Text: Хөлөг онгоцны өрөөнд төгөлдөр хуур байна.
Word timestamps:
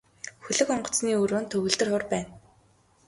Хөлөг 0.45 0.69
онгоцны 0.75 1.11
өрөөнд 1.23 1.49
төгөлдөр 1.51 1.89
хуур 1.91 2.03
байна. 2.11 2.27